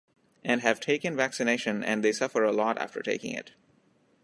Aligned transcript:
And 0.43 0.61
have 0.61 0.79
taken 0.79 1.15
vaccination 1.15 1.83
and 1.83 2.03
they 2.03 2.11
suffer 2.11 2.43
a 2.43 2.51
lot 2.51 2.79
after 2.79 3.03
taking 3.03 3.35
it. 3.35 3.51